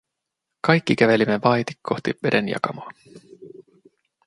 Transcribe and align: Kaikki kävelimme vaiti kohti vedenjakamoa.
Kaikki 0.67 0.95
kävelimme 0.95 1.39
vaiti 1.43 1.73
kohti 1.81 2.11
vedenjakamoa. 2.23 2.91